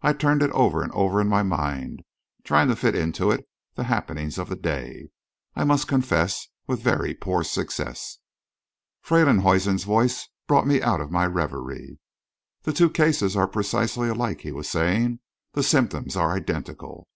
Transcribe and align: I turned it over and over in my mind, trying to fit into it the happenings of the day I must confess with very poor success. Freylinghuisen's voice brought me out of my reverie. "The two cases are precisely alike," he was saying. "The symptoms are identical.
I 0.00 0.14
turned 0.14 0.42
it 0.42 0.50
over 0.52 0.82
and 0.82 0.90
over 0.92 1.20
in 1.20 1.28
my 1.28 1.42
mind, 1.42 2.00
trying 2.44 2.68
to 2.68 2.76
fit 2.76 2.94
into 2.94 3.30
it 3.30 3.46
the 3.74 3.84
happenings 3.84 4.38
of 4.38 4.48
the 4.48 4.56
day 4.56 5.10
I 5.54 5.64
must 5.64 5.86
confess 5.86 6.48
with 6.66 6.80
very 6.80 7.12
poor 7.12 7.44
success. 7.44 8.20
Freylinghuisen's 9.02 9.84
voice 9.84 10.30
brought 10.48 10.66
me 10.66 10.80
out 10.80 11.02
of 11.02 11.10
my 11.10 11.26
reverie. 11.26 11.98
"The 12.62 12.72
two 12.72 12.88
cases 12.88 13.36
are 13.36 13.46
precisely 13.46 14.08
alike," 14.08 14.40
he 14.40 14.50
was 14.50 14.66
saying. 14.66 15.20
"The 15.52 15.62
symptoms 15.62 16.16
are 16.16 16.32
identical. 16.32 17.06